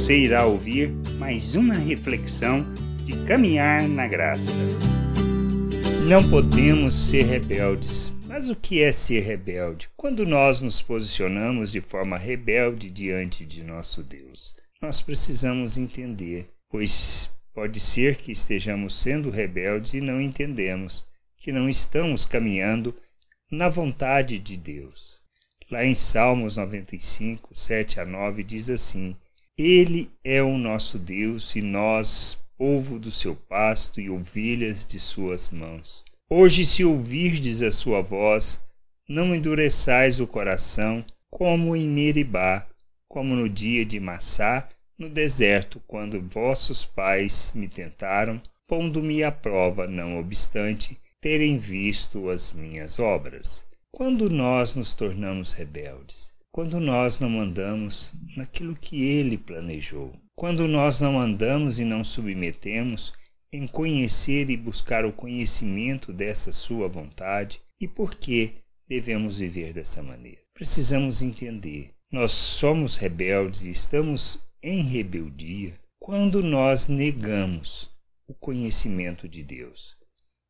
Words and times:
Você 0.00 0.16
irá 0.16 0.46
ouvir 0.46 0.88
mais 1.18 1.54
uma 1.54 1.74
reflexão 1.74 2.64
de 3.04 3.22
caminhar 3.26 3.86
na 3.86 4.08
graça. 4.08 4.56
Não 6.08 6.26
podemos 6.26 6.94
ser 6.94 7.26
rebeldes. 7.26 8.10
Mas 8.26 8.48
o 8.48 8.56
que 8.56 8.82
é 8.82 8.92
ser 8.92 9.20
rebelde? 9.20 9.90
Quando 9.98 10.24
nós 10.24 10.62
nos 10.62 10.80
posicionamos 10.80 11.70
de 11.70 11.82
forma 11.82 12.16
rebelde 12.16 12.88
diante 12.88 13.44
de 13.44 13.62
nosso 13.62 14.02
Deus, 14.02 14.56
nós 14.80 15.02
precisamos 15.02 15.76
entender, 15.76 16.48
pois 16.70 17.30
pode 17.52 17.78
ser 17.78 18.16
que 18.16 18.32
estejamos 18.32 18.98
sendo 18.98 19.28
rebeldes 19.28 19.92
e 19.92 20.00
não 20.00 20.18
entendemos, 20.18 21.04
que 21.36 21.52
não 21.52 21.68
estamos 21.68 22.24
caminhando 22.24 22.94
na 23.52 23.68
vontade 23.68 24.38
de 24.38 24.56
Deus. 24.56 25.20
Lá 25.70 25.84
em 25.84 25.94
Salmos 25.94 26.56
95, 26.56 27.54
7 27.54 28.00
a 28.00 28.06
9, 28.06 28.42
diz 28.42 28.70
assim: 28.70 29.14
Ele 29.62 30.10
é 30.24 30.42
o 30.42 30.56
nosso 30.56 30.98
Deus 30.98 31.54
e 31.54 31.60
nós, 31.60 32.42
povo 32.56 32.98
do 32.98 33.10
seu 33.10 33.36
pasto 33.36 34.00
e 34.00 34.08
ovelhas 34.08 34.86
de 34.86 34.98
suas 34.98 35.50
mãos. 35.50 36.02
Hoje, 36.30 36.64
se 36.64 36.82
ouvirdes 36.82 37.60
a 37.60 37.70
sua 37.70 38.00
voz, 38.00 38.58
não 39.06 39.34
endureçais 39.34 40.18
o 40.18 40.26
coração, 40.26 41.04
como 41.28 41.76
em 41.76 41.86
Meribá, 41.86 42.66
como 43.06 43.36
no 43.36 43.50
dia 43.50 43.84
de 43.84 44.00
Massá, 44.00 44.66
no 44.98 45.10
deserto, 45.10 45.78
quando 45.86 46.26
vossos 46.26 46.86
pais 46.86 47.52
me 47.54 47.68
tentaram, 47.68 48.40
pondo-me 48.66 49.22
à 49.22 49.30
prova, 49.30 49.86
não 49.86 50.18
obstante 50.18 50.98
terem 51.20 51.58
visto 51.58 52.30
as 52.30 52.50
minhas 52.50 52.98
obras. 52.98 53.62
Quando 53.92 54.30
nós 54.30 54.74
nos 54.74 54.94
tornamos 54.94 55.52
rebeldes, 55.52 56.32
quando 56.52 56.80
nós 56.80 57.20
não 57.20 57.40
andamos 57.40 58.12
naquilo 58.36 58.74
que 58.74 59.02
ele 59.02 59.38
planejou, 59.38 60.12
quando 60.34 60.66
nós 60.66 61.00
não 61.00 61.18
andamos 61.18 61.78
e 61.78 61.84
não 61.84 62.02
submetemos 62.02 63.12
em 63.52 63.66
conhecer 63.66 64.50
e 64.50 64.56
buscar 64.56 65.04
o 65.04 65.12
conhecimento 65.12 66.12
dessa 66.12 66.52
sua 66.52 66.88
vontade 66.88 67.60
e 67.80 67.86
por 67.86 68.14
que 68.14 68.54
devemos 68.88 69.38
viver 69.38 69.72
dessa 69.72 70.02
maneira. 70.02 70.40
Precisamos 70.54 71.22
entender. 71.22 71.92
Nós 72.12 72.32
somos 72.32 72.96
rebeldes 72.96 73.62
e 73.62 73.70
estamos 73.70 74.40
em 74.62 74.82
rebeldia 74.82 75.78
quando 76.00 76.42
nós 76.42 76.88
negamos 76.88 77.88
o 78.26 78.34
conhecimento 78.34 79.28
de 79.28 79.42
Deus. 79.42 79.96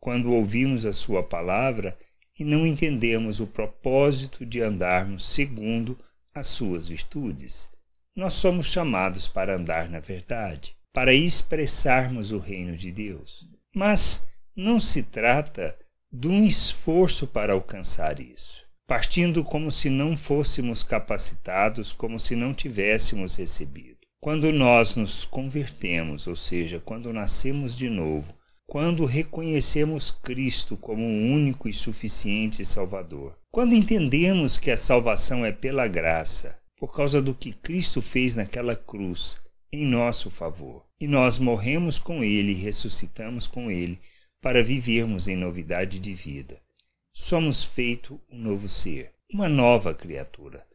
Quando 0.00 0.32
ouvimos 0.32 0.84
a 0.84 0.92
sua 0.92 1.22
palavra 1.22 1.96
e 2.38 2.44
não 2.44 2.66
entendemos 2.66 3.40
o 3.40 3.46
propósito 3.46 4.44
de 4.44 4.60
andarmos 4.60 5.24
segundo 5.24 5.98
as 6.34 6.48
suas 6.48 6.88
virtudes. 6.88 7.68
Nós 8.16 8.34
somos 8.34 8.66
chamados 8.66 9.28
para 9.28 9.56
andar 9.56 9.88
na 9.88 10.00
verdade, 10.00 10.76
para 10.92 11.12
expressarmos 11.12 12.32
o 12.32 12.38
reino 12.38 12.76
de 12.76 12.90
Deus. 12.92 13.48
Mas 13.74 14.26
não 14.54 14.78
se 14.78 15.02
trata 15.02 15.76
de 16.12 16.28
um 16.28 16.44
esforço 16.44 17.26
para 17.26 17.52
alcançar 17.52 18.20
isso, 18.20 18.64
partindo 18.86 19.42
como 19.42 19.70
se 19.72 19.90
não 19.90 20.16
fôssemos 20.16 20.84
capacitados, 20.84 21.92
como 21.92 22.20
se 22.20 22.36
não 22.36 22.54
tivéssemos 22.54 23.34
recebido. 23.34 23.98
Quando 24.20 24.52
nós 24.52 24.94
nos 24.94 25.24
convertemos, 25.24 26.26
ou 26.26 26.36
seja, 26.36 26.80
quando 26.80 27.12
nascemos 27.12 27.76
de 27.76 27.90
novo, 27.90 28.32
quando 28.66 29.04
reconhecemos 29.04 30.10
Cristo 30.10 30.76
como 30.76 31.04
o 31.04 31.32
único 31.32 31.68
e 31.68 31.72
suficiente 31.72 32.64
Salvador. 32.64 33.38
Quando 33.50 33.74
entendemos 33.74 34.58
que 34.58 34.70
a 34.70 34.76
salvação 34.76 35.44
é 35.44 35.52
pela 35.52 35.86
graça, 35.86 36.58
por 36.76 36.92
causa 36.94 37.22
do 37.22 37.34
que 37.34 37.52
Cristo 37.52 38.02
fez 38.02 38.34
naquela 38.34 38.74
cruz 38.74 39.36
em 39.72 39.84
nosso 39.84 40.30
favor. 40.30 40.84
E 41.00 41.06
nós 41.06 41.38
morremos 41.38 41.98
com 41.98 42.22
Ele 42.22 42.52
e 42.52 42.56
ressuscitamos 42.56 43.46
com 43.46 43.70
Ele 43.70 43.98
para 44.40 44.62
vivermos 44.62 45.26
em 45.26 45.36
novidade 45.36 45.98
de 45.98 46.12
vida. 46.12 46.60
Somos 47.12 47.62
feito 47.64 48.20
um 48.30 48.38
novo 48.38 48.68
ser, 48.68 49.12
uma 49.32 49.48
nova 49.48 49.94
criatura. 49.94 50.66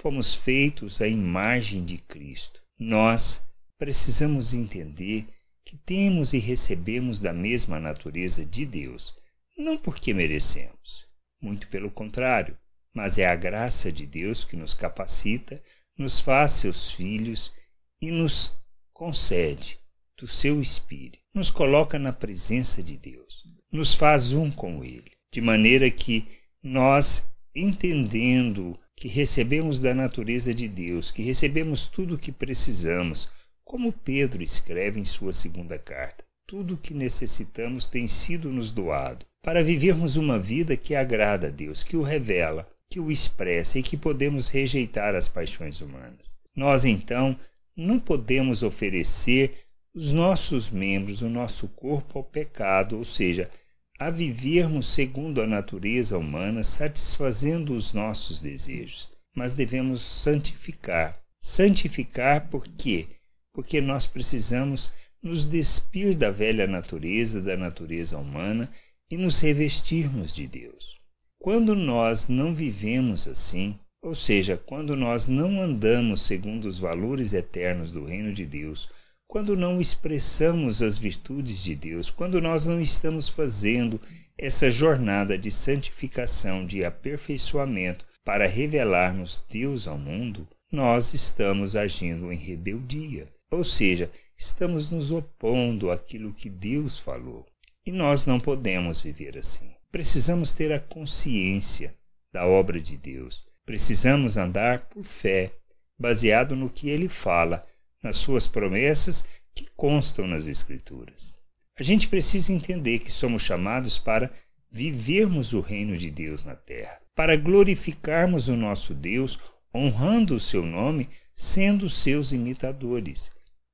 Fomos 0.00 0.34
feitos 0.34 1.00
à 1.00 1.08
imagem 1.08 1.84
de 1.84 1.98
Cristo. 1.98 2.62
Nós 2.78 3.42
precisamos 3.78 4.54
entender 4.54 5.26
que 5.66 5.76
temos 5.76 6.32
e 6.32 6.38
recebemos 6.38 7.18
da 7.18 7.32
mesma 7.32 7.80
natureza 7.80 8.46
de 8.46 8.64
Deus, 8.64 9.12
não 9.58 9.76
porque 9.76 10.14
merecemos, 10.14 11.08
muito 11.42 11.66
pelo 11.66 11.90
contrário, 11.90 12.56
mas 12.94 13.18
é 13.18 13.26
a 13.26 13.34
graça 13.34 13.90
de 13.90 14.06
Deus 14.06 14.44
que 14.44 14.54
nos 14.54 14.72
capacita, 14.72 15.60
nos 15.98 16.20
faz 16.20 16.52
seus 16.52 16.92
filhos 16.92 17.52
e 18.00 18.12
nos 18.12 18.56
concede 18.92 19.80
do 20.16 20.28
seu 20.28 20.60
Espírito, 20.60 21.18
nos 21.34 21.50
coloca 21.50 21.98
na 21.98 22.12
presença 22.12 22.80
de 22.80 22.96
Deus, 22.96 23.42
nos 23.70 23.92
faz 23.92 24.32
um 24.32 24.52
com 24.52 24.84
Ele, 24.84 25.10
de 25.32 25.40
maneira 25.40 25.90
que 25.90 26.28
nós, 26.62 27.28
entendendo 27.54 28.78
que 28.94 29.08
recebemos 29.08 29.80
da 29.80 29.94
natureza 29.94 30.54
de 30.54 30.68
Deus, 30.68 31.10
que 31.10 31.22
recebemos 31.22 31.88
tudo 31.88 32.14
o 32.14 32.18
que 32.18 32.30
precisamos 32.30 33.28
como 33.66 33.92
Pedro 33.92 34.44
escreve 34.44 35.00
em 35.00 35.04
sua 35.04 35.32
segunda 35.32 35.76
carta, 35.76 36.24
tudo 36.46 36.74
o 36.74 36.76
que 36.78 36.94
necessitamos 36.94 37.88
tem 37.88 38.06
sido 38.06 38.52
nos 38.52 38.70
doado 38.70 39.26
para 39.42 39.64
vivermos 39.64 40.14
uma 40.14 40.38
vida 40.38 40.76
que 40.76 40.94
agrada 40.94 41.48
a 41.48 41.50
Deus, 41.50 41.82
que 41.82 41.96
o 41.96 42.02
revela, 42.02 42.68
que 42.88 43.00
o 43.00 43.10
expressa 43.10 43.80
e 43.80 43.82
que 43.82 43.96
podemos 43.96 44.48
rejeitar 44.48 45.16
as 45.16 45.28
paixões 45.28 45.80
humanas. 45.80 46.36
Nós, 46.54 46.84
então, 46.84 47.36
não 47.76 47.98
podemos 47.98 48.62
oferecer 48.62 49.58
os 49.92 50.12
nossos 50.12 50.70
membros, 50.70 51.20
o 51.20 51.28
nosso 51.28 51.66
corpo 51.66 52.20
ao 52.20 52.24
pecado, 52.24 52.96
ou 52.96 53.04
seja, 53.04 53.50
a 53.98 54.10
vivermos 54.10 54.86
segundo 54.86 55.42
a 55.42 55.46
natureza 55.46 56.16
humana, 56.16 56.62
satisfazendo 56.62 57.74
os 57.74 57.92
nossos 57.92 58.38
desejos. 58.38 59.10
Mas 59.34 59.52
devemos 59.52 60.02
santificar. 60.02 61.20
Santificar 61.40 62.48
por 62.48 62.68
quê? 62.68 63.15
Porque 63.56 63.80
nós 63.80 64.04
precisamos 64.04 64.92
nos 65.22 65.46
despir 65.46 66.14
da 66.14 66.30
velha 66.30 66.66
natureza, 66.66 67.40
da 67.40 67.56
natureza 67.56 68.18
humana 68.18 68.70
e 69.10 69.16
nos 69.16 69.40
revestirmos 69.40 70.34
de 70.34 70.46
Deus. 70.46 71.00
Quando 71.38 71.74
nós 71.74 72.28
não 72.28 72.54
vivemos 72.54 73.26
assim, 73.26 73.78
ou 74.02 74.14
seja, 74.14 74.58
quando 74.58 74.94
nós 74.94 75.26
não 75.26 75.62
andamos 75.62 76.20
segundo 76.20 76.66
os 76.66 76.78
valores 76.78 77.32
eternos 77.32 77.90
do 77.90 78.04
reino 78.04 78.30
de 78.30 78.44
Deus, 78.44 78.90
quando 79.26 79.56
não 79.56 79.80
expressamos 79.80 80.82
as 80.82 80.98
virtudes 80.98 81.62
de 81.64 81.74
Deus, 81.74 82.10
quando 82.10 82.42
nós 82.42 82.66
não 82.66 82.78
estamos 82.78 83.26
fazendo 83.26 83.98
essa 84.36 84.70
jornada 84.70 85.38
de 85.38 85.50
santificação, 85.50 86.66
de 86.66 86.84
aperfeiçoamento 86.84 88.04
para 88.22 88.46
revelarmos 88.46 89.42
Deus 89.48 89.88
ao 89.88 89.96
mundo, 89.96 90.46
nós 90.70 91.14
estamos 91.14 91.74
agindo 91.74 92.30
em 92.30 92.36
rebeldia. 92.36 93.34
Ou 93.50 93.62
seja, 93.62 94.10
estamos 94.36 94.90
nos 94.90 95.10
opondo 95.10 95.90
àquilo 95.90 96.34
que 96.34 96.50
Deus 96.50 96.98
falou. 96.98 97.46
E 97.84 97.92
nós 97.92 98.26
não 98.26 98.40
podemos 98.40 99.00
viver 99.00 99.38
assim. 99.38 99.70
Precisamos 99.92 100.50
ter 100.50 100.72
a 100.72 100.80
consciência 100.80 101.94
da 102.32 102.44
obra 102.44 102.80
de 102.80 102.96
Deus. 102.96 103.44
Precisamos 103.64 104.36
andar 104.36 104.88
por 104.88 105.04
fé, 105.04 105.52
baseado 105.96 106.56
no 106.56 106.68
que 106.68 106.88
ele 106.90 107.08
fala, 107.08 107.64
nas 108.02 108.16
suas 108.16 108.48
promessas 108.48 109.24
que 109.54 109.66
constam 109.76 110.26
nas 110.26 110.46
Escrituras. 110.48 111.38
A 111.78 111.82
gente 111.82 112.08
precisa 112.08 112.52
entender 112.52 112.98
que 112.98 113.12
somos 113.12 113.42
chamados 113.42 113.96
para 113.96 114.30
vivermos 114.70 115.52
o 115.52 115.60
reino 115.60 115.96
de 115.96 116.10
Deus 116.10 116.42
na 116.42 116.56
terra, 116.56 117.00
para 117.14 117.36
glorificarmos 117.36 118.48
o 118.48 118.56
nosso 118.56 118.92
Deus, 118.92 119.38
honrando 119.72 120.34
o 120.34 120.40
seu 120.40 120.64
nome, 120.64 121.08
sendo 121.34 121.88
seus 121.88 122.32
imitadores 122.32 123.30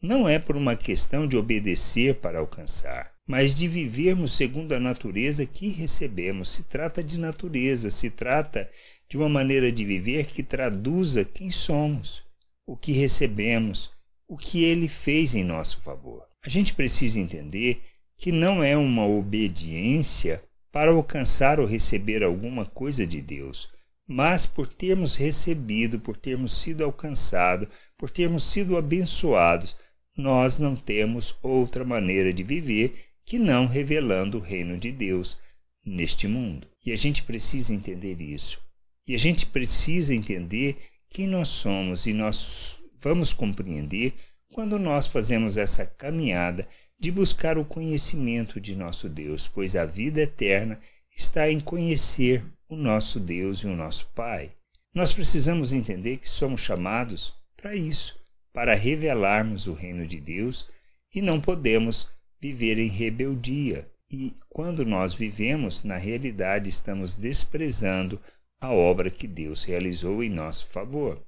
não 0.00 0.28
é 0.28 0.38
por 0.38 0.56
uma 0.56 0.76
questão 0.76 1.26
de 1.26 1.36
obedecer 1.36 2.16
para 2.16 2.38
alcançar, 2.38 3.12
mas 3.26 3.54
de 3.54 3.66
vivermos 3.66 4.36
segundo 4.36 4.72
a 4.72 4.80
natureza 4.80 5.46
que 5.46 5.68
recebemos. 5.68 6.50
Se 6.50 6.64
trata 6.64 7.02
de 7.02 7.18
natureza, 7.18 7.90
se 7.90 8.10
trata 8.10 8.70
de 9.08 9.16
uma 9.16 9.28
maneira 9.28 9.72
de 9.72 9.84
viver 9.84 10.26
que 10.26 10.42
traduza 10.42 11.24
quem 11.24 11.50
somos, 11.50 12.22
o 12.66 12.76
que 12.76 12.92
recebemos, 12.92 13.90
o 14.28 14.36
que 14.36 14.64
ele 14.64 14.88
fez 14.88 15.34
em 15.34 15.44
nosso 15.44 15.80
favor. 15.82 16.24
A 16.44 16.48
gente 16.48 16.74
precisa 16.74 17.18
entender 17.18 17.80
que 18.16 18.32
não 18.32 18.62
é 18.62 18.76
uma 18.76 19.06
obediência 19.06 20.42
para 20.72 20.90
alcançar 20.90 21.58
ou 21.58 21.66
receber 21.66 22.22
alguma 22.22 22.66
coisa 22.66 23.06
de 23.06 23.20
Deus, 23.20 23.68
mas 24.06 24.46
por 24.46 24.66
termos 24.66 25.16
recebido, 25.16 25.98
por 25.98 26.16
termos 26.16 26.60
sido 26.60 26.84
alcançados, 26.84 27.68
por 27.96 28.10
termos 28.10 28.44
sido 28.44 28.76
abençoados, 28.76 29.76
nós 30.16 30.58
não 30.58 30.74
temos 30.74 31.36
outra 31.42 31.84
maneira 31.84 32.32
de 32.32 32.42
viver 32.42 32.94
que 33.24 33.38
não 33.38 33.66
revelando 33.66 34.38
o 34.38 34.40
reino 34.40 34.78
de 34.78 34.90
Deus 34.90 35.36
neste 35.84 36.26
mundo. 36.26 36.68
E 36.84 36.92
a 36.92 36.96
gente 36.96 37.22
precisa 37.22 37.74
entender 37.74 38.20
isso. 38.20 38.60
E 39.06 39.14
a 39.14 39.18
gente 39.18 39.46
precisa 39.46 40.14
entender 40.14 40.76
quem 41.10 41.26
nós 41.26 41.48
somos 41.48 42.06
e 42.06 42.12
nós 42.12 42.80
vamos 43.00 43.32
compreender 43.32 44.14
quando 44.52 44.78
nós 44.78 45.06
fazemos 45.06 45.56
essa 45.56 45.84
caminhada 45.84 46.66
de 46.98 47.12
buscar 47.12 47.58
o 47.58 47.64
conhecimento 47.64 48.60
de 48.60 48.74
nosso 48.74 49.08
Deus, 49.08 49.46
pois 49.46 49.76
a 49.76 49.84
vida 49.84 50.22
eterna 50.22 50.80
está 51.14 51.50
em 51.50 51.60
conhecer 51.60 52.44
o 52.68 52.74
nosso 52.74 53.20
Deus 53.20 53.58
e 53.58 53.66
o 53.66 53.76
nosso 53.76 54.06
Pai. 54.14 54.50
Nós 54.94 55.12
precisamos 55.12 55.72
entender 55.72 56.16
que 56.16 56.28
somos 56.28 56.62
chamados 56.62 57.34
para 57.56 57.76
isso, 57.76 58.18
para 58.56 58.74
revelarmos 58.74 59.66
o 59.66 59.74
reino 59.74 60.06
de 60.06 60.18
Deus 60.18 60.66
e 61.14 61.20
não 61.20 61.38
podemos 61.38 62.08
viver 62.40 62.78
em 62.78 62.88
rebeldia. 62.88 63.86
E 64.10 64.34
quando 64.48 64.82
nós 64.82 65.12
vivemos, 65.12 65.84
na 65.84 65.98
realidade 65.98 66.70
estamos 66.70 67.14
desprezando 67.14 68.18
a 68.58 68.72
obra 68.72 69.10
que 69.10 69.26
Deus 69.26 69.62
realizou 69.62 70.24
em 70.24 70.30
nosso 70.30 70.68
favor. 70.68 71.22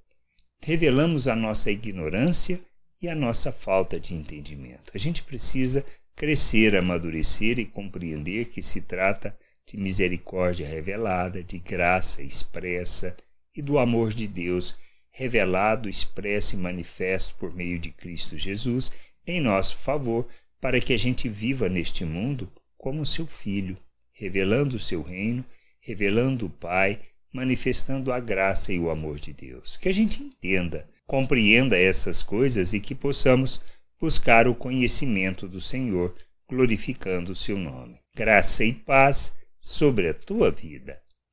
Revelamos 0.63 1.29
a 1.29 1.37
nossa 1.37 1.71
ignorância 1.71 2.59
e 2.99 3.11
a 3.11 3.15
nossa 3.15 3.53
falta 3.53 4.01
de 4.01 4.15
entendimento. 4.15 4.91
A 4.95 4.99
gente 4.99 5.23
precisa 5.23 5.85
crescer, 6.17 6.75
amadurecer 6.75 7.59
e 7.59 7.67
compreender 7.67 8.47
que 8.47 8.63
se 8.63 8.81
trata 8.81 9.37
de 9.67 9.77
misericórdia 9.77 10.67
revelada, 10.67 11.43
de 11.43 11.59
graça 11.59 12.23
expressa 12.23 13.15
e 13.55 13.61
do 13.61 13.79
amor 13.79 14.15
de 14.15 14.27
Deus 14.27 14.75
revelado, 15.11 15.89
expresso 15.89 16.55
e 16.55 16.59
manifesto 16.59 17.35
por 17.37 17.55
meio 17.55 17.79
de 17.79 17.91
Cristo 17.91 18.37
Jesus 18.37 18.91
em 19.27 19.41
nosso 19.41 19.77
favor, 19.77 20.27
para 20.61 20.81
que 20.81 20.93
a 20.93 20.97
gente 20.97 21.29
viva 21.29 21.69
neste 21.69 22.05
mundo 22.05 22.51
como 22.77 23.05
seu 23.05 23.27
filho, 23.27 23.77
revelando 24.13 24.77
o 24.77 24.81
seu 24.81 25.03
reino, 25.03 25.45
revelando 25.81 26.47
o 26.47 26.51
Pai, 26.51 27.01
manifestando 27.33 28.13
a 28.13 28.19
graça 28.19 28.73
e 28.73 28.79
o 28.79 28.91
amor 28.91 29.21
de 29.21 29.33
Deus. 29.33 29.77
Que 29.77 29.89
a 29.89 29.93
gente 29.93 30.23
entenda 30.23 30.89
compreenda 31.09 31.79
essas 31.79 32.23
coisas 32.23 32.75
e 32.75 32.81
que 32.81 32.95
possamos 32.95 33.61
buscar 33.99 34.47
o 34.47 34.55
conhecimento 34.55 35.49
do 35.49 35.61
Senhor, 35.61 36.15
glorificando 36.47 37.33
o 37.33 37.37
seu 37.37 37.57
nome. 37.57 37.99
Graça 38.15 38.63
e 38.63 38.75
paz 38.75 39.35
sobre 39.59 40.11
a 40.11 40.15
tua 40.15 40.51
vida. 40.51 41.01